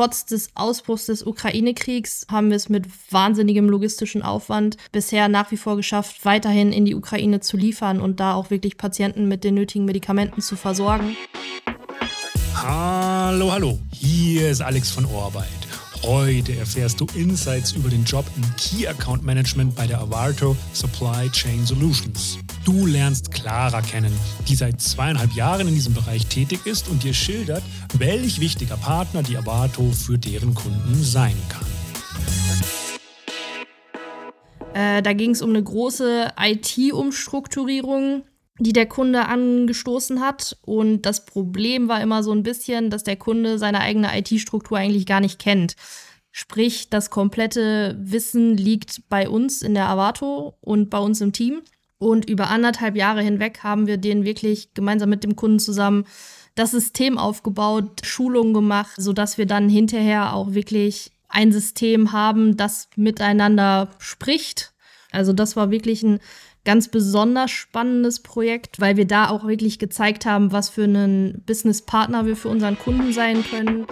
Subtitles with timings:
[0.00, 5.58] Trotz des Ausbruchs des Ukraine-Kriegs haben wir es mit wahnsinnigem logistischen Aufwand bisher nach wie
[5.58, 9.56] vor geschafft, weiterhin in die Ukraine zu liefern und da auch wirklich Patienten mit den
[9.56, 11.18] nötigen Medikamenten zu versorgen.
[12.54, 15.48] Hallo, hallo, hier ist Alex von Ohrarbeit.
[16.02, 21.28] Heute erfährst du Insights über den Job im Key Account Management bei der Avarto Supply
[21.28, 22.38] Chain Solutions.
[22.64, 24.12] Du lernst Clara kennen,
[24.48, 27.62] die seit zweieinhalb Jahren in diesem Bereich tätig ist und dir schildert,
[27.94, 31.66] welch wichtiger Partner die Avarto für deren Kunden sein kann.
[34.74, 38.24] Äh, da ging es um eine große IT-Umstrukturierung
[38.60, 40.56] die der Kunde angestoßen hat.
[40.62, 45.06] Und das Problem war immer so ein bisschen, dass der Kunde seine eigene IT-Struktur eigentlich
[45.06, 45.74] gar nicht kennt.
[46.30, 51.62] Sprich, das komplette Wissen liegt bei uns in der Avato und bei uns im Team.
[52.00, 56.06] Und über anderthalb Jahre hinweg haben wir den wirklich gemeinsam mit dem Kunden zusammen
[56.54, 62.88] das System aufgebaut, Schulungen gemacht, sodass wir dann hinterher auch wirklich ein System haben, das
[62.96, 64.72] miteinander spricht.
[65.12, 66.20] Also das war wirklich ein
[66.64, 72.24] ganz besonders spannendes Projekt, weil wir da auch wirklich gezeigt haben, was für einen Businesspartner
[72.24, 73.86] wir für unseren Kunden sein können.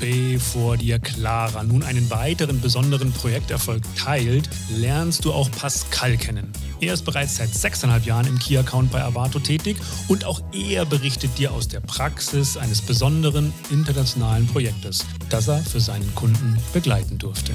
[0.00, 6.50] Bevor dir Clara nun einen weiteren besonderen Projekterfolg teilt, lernst du auch Pascal kennen.
[6.80, 9.76] Er ist bereits seit sechseinhalb Jahren im Key-Account bei Avato tätig
[10.08, 15.80] und auch er berichtet dir aus der Praxis eines besonderen internationalen Projektes, das er für
[15.80, 17.52] seinen Kunden begleiten durfte.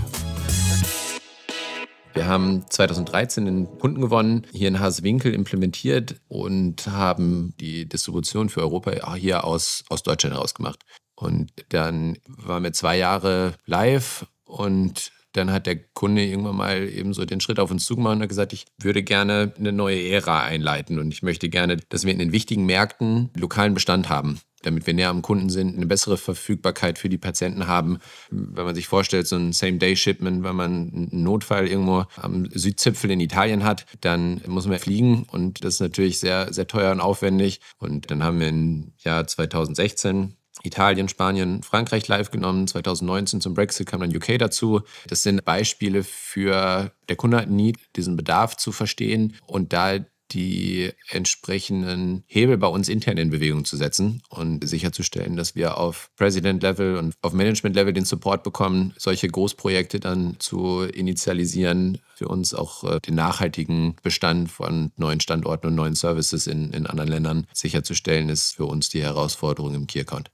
[2.14, 8.62] Wir haben 2013 einen Kunden gewonnen, hier in Hasewinkel implementiert und haben die Distribution für
[8.62, 10.86] Europa hier aus, aus Deutschland herausgemacht.
[11.16, 17.14] Und dann waren wir zwei Jahre live und dann hat der Kunde irgendwann mal eben
[17.14, 20.44] so den Schritt auf uns zugemacht und hat gesagt, ich würde gerne eine neue Ära
[20.44, 24.88] einleiten und ich möchte gerne, dass wir in den wichtigen Märkten lokalen Bestand haben damit
[24.88, 28.00] wir näher am Kunden sind, eine bessere Verfügbarkeit für die Patienten haben.
[28.30, 33.20] Wenn man sich vorstellt, so ein Same-Day-Shipment, wenn man einen Notfall irgendwo am Südzipfel in
[33.20, 37.62] Italien hat, dann muss man fliegen und das ist natürlich sehr, sehr teuer und aufwendig.
[37.78, 42.68] Und dann haben wir im Jahr 2016 Italien, Spanien, Frankreich live genommen.
[42.68, 44.82] 2019 zum Brexit kam dann UK dazu.
[45.08, 50.00] Das sind Beispiele für, der Kunde hat nie diesen Bedarf zu verstehen und da
[50.32, 56.10] die entsprechenden Hebel bei uns intern in Bewegung zu setzen und sicherzustellen, dass wir auf
[56.18, 62.84] President-Level und auf Management-Level den Support bekommen, solche Großprojekte dann zu initialisieren, für uns auch
[62.84, 68.30] äh, den nachhaltigen Bestand von neuen Standorten und neuen Services in, in anderen Ländern sicherzustellen,
[68.30, 70.32] ist für uns die Herausforderung im Key-Account.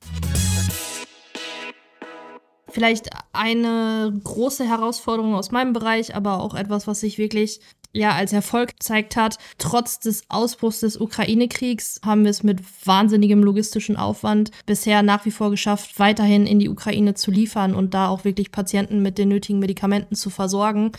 [2.72, 7.60] Vielleicht eine große Herausforderung aus meinem Bereich, aber auch etwas, was sich wirklich
[7.94, 9.38] ja als Erfolg gezeigt hat.
[9.58, 15.32] Trotz des Ausbruchs des Ukraine-Kriegs haben wir es mit wahnsinnigem logistischen Aufwand bisher nach wie
[15.32, 19.30] vor geschafft, weiterhin in die Ukraine zu liefern und da auch wirklich Patienten mit den
[19.30, 20.92] nötigen Medikamenten zu versorgen.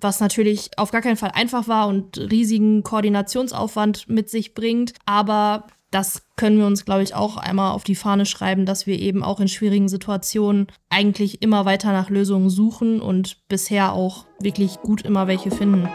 [0.00, 4.94] Was natürlich auf gar keinen Fall einfach war und riesigen Koordinationsaufwand mit sich bringt.
[5.04, 8.98] Aber das können wir uns, glaube ich, auch einmal auf die Fahne schreiben, dass wir
[8.98, 14.80] eben auch in schwierigen Situationen eigentlich immer weiter nach Lösungen suchen und bisher auch wirklich
[14.82, 15.88] gut immer welche finden.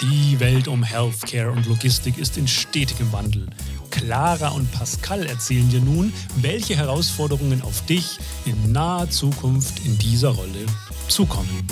[0.00, 3.46] Die Welt um Healthcare und Logistik ist in stetigem Wandel.
[3.90, 10.30] Clara und Pascal erzählen dir nun, welche Herausforderungen auf dich in naher Zukunft in dieser
[10.30, 10.66] Rolle
[11.08, 11.66] zukommen.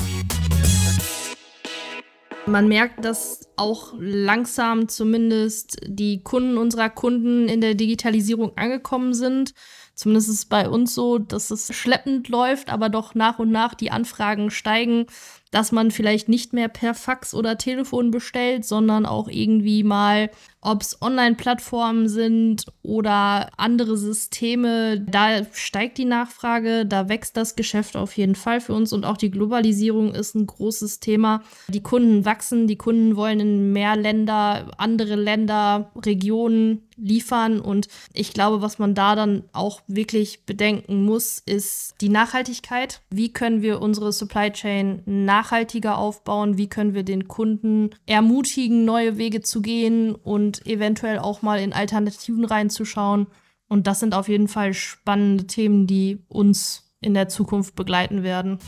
[2.49, 9.53] Man merkt, dass auch langsam zumindest die Kunden unserer Kunden in der Digitalisierung angekommen sind.
[9.95, 13.75] Zumindest ist es bei uns so, dass es schleppend läuft, aber doch nach und nach
[13.75, 15.07] die Anfragen steigen
[15.51, 20.83] dass man vielleicht nicht mehr per Fax oder Telefon bestellt, sondern auch irgendwie mal, ob
[20.83, 28.17] es Online-Plattformen sind oder andere Systeme, da steigt die Nachfrage, da wächst das Geschäft auf
[28.17, 31.43] jeden Fall für uns und auch die Globalisierung ist ein großes Thema.
[31.69, 37.61] Die Kunden wachsen, die Kunden wollen in mehr Länder, andere Länder, Regionen liefern.
[37.61, 43.01] Und ich glaube, was man da dann auch wirklich bedenken muss, ist die Nachhaltigkeit.
[43.11, 45.03] Wie können wir unsere Supply Chain
[45.39, 46.59] nachhaltiger aufbauen?
[46.59, 51.73] Wie können wir den Kunden ermutigen, neue Wege zu gehen und eventuell auch mal in
[51.73, 53.29] Alternativen reinzuschauen?
[53.69, 58.59] Und das sind auf jeden Fall spannende Themen, die uns in der Zukunft begleiten werden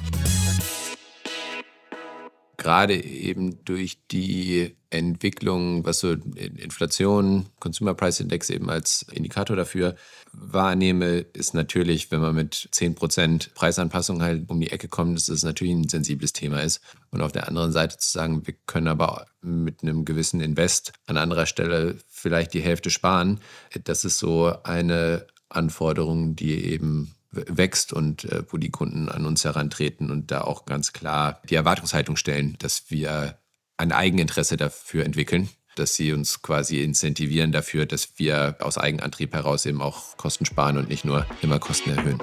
[2.60, 9.96] gerade eben durch die Entwicklung, was so Inflation, Consumer Price Index eben als Indikator dafür
[10.32, 15.42] wahrnehme, ist natürlich, wenn man mit 10% Preisanpassung halt um die Ecke kommt, dass das
[15.42, 16.80] natürlich ein sensibles Thema ist.
[17.10, 21.16] Und auf der anderen Seite zu sagen, wir können aber mit einem gewissen Invest an
[21.16, 23.40] anderer Stelle vielleicht die Hälfte sparen,
[23.84, 29.44] das ist so eine Anforderung, die eben wächst und äh, wo die Kunden an uns
[29.44, 33.38] herantreten und da auch ganz klar die Erwartungshaltung stellen, dass wir
[33.76, 39.64] ein Eigeninteresse dafür entwickeln, dass sie uns quasi incentivieren dafür, dass wir aus Eigenantrieb heraus
[39.66, 42.20] eben auch Kosten sparen und nicht nur immer Kosten erhöhen.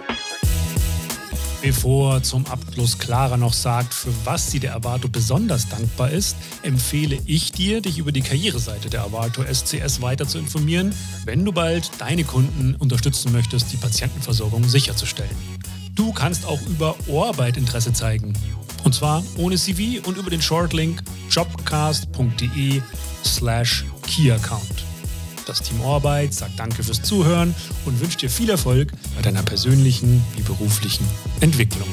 [1.61, 7.17] Bevor zum Abschluss Clara noch sagt, für was sie der Avato besonders dankbar ist, empfehle
[7.25, 10.93] ich dir, dich über die Karriereseite der Avato SCS weiter zu informieren,
[11.25, 15.35] wenn du bald deine Kunden unterstützen möchtest, die Patientenversorgung sicherzustellen.
[15.95, 18.33] Du kannst auch über Ohrarbeit Interesse zeigen.
[18.83, 21.01] Und zwar ohne CV und über den Shortlink
[21.31, 22.81] jobcast.de
[23.25, 24.76] slash keyaccount.
[25.47, 27.55] Das Team Orbeit sagt Danke fürs Zuhören
[27.85, 31.07] und wünscht dir viel Erfolg bei deiner persönlichen wie beruflichen
[31.39, 31.87] Entwicklung.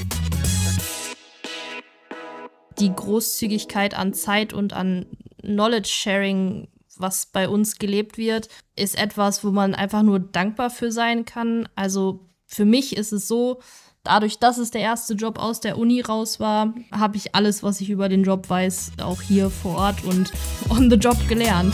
[2.80, 5.06] Die Großzügigkeit an Zeit und an
[5.40, 6.66] Knowledge Sharing,
[6.96, 11.68] was bei uns gelebt wird, ist etwas, wo man einfach nur dankbar für sein kann.
[11.76, 13.60] Also für mich ist es so,
[14.02, 17.80] dadurch, dass es der erste Job aus der Uni raus war, habe ich alles, was
[17.80, 20.32] ich über den Job weiß, auch hier vor Ort und
[20.70, 21.72] on the job gelernt.